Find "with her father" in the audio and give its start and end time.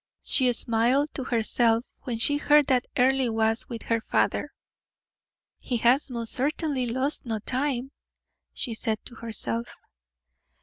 3.69-4.51